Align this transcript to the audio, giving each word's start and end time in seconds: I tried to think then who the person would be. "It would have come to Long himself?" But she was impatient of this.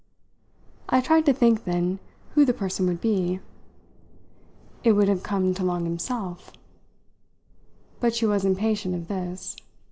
I 0.89 0.99
tried 0.99 1.27
to 1.27 1.33
think 1.33 1.65
then 1.65 1.99
who 2.33 2.43
the 2.43 2.55
person 2.55 2.87
would 2.87 2.99
be. 3.01 3.39
"It 4.83 4.93
would 4.93 5.07
have 5.07 5.21
come 5.21 5.53
to 5.53 5.63
Long 5.63 5.83
himself?" 5.85 6.51
But 7.99 8.15
she 8.15 8.25
was 8.25 8.43
impatient 8.43 8.95
of 8.95 9.09
this. 9.09 9.55